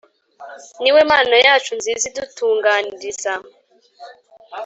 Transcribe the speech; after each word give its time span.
ni 0.81 0.89
we 0.95 1.01
mana 1.11 1.35
yacu 1.45 1.71
nziza 1.79 2.03
idutunganiriza 2.11 3.31